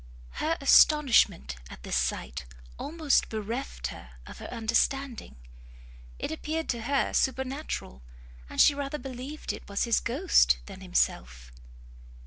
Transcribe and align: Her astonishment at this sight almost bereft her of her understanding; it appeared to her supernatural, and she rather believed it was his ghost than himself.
Her 0.39 0.57
astonishment 0.59 1.57
at 1.69 1.83
this 1.83 1.95
sight 1.95 2.45
almost 2.79 3.29
bereft 3.29 3.85
her 3.93 4.13
of 4.25 4.39
her 4.39 4.47
understanding; 4.51 5.35
it 6.17 6.31
appeared 6.31 6.67
to 6.69 6.81
her 6.81 7.13
supernatural, 7.13 8.01
and 8.49 8.59
she 8.59 8.73
rather 8.73 8.97
believed 8.97 9.53
it 9.53 9.69
was 9.69 9.83
his 9.83 9.99
ghost 9.99 10.57
than 10.65 10.81
himself. 10.81 11.51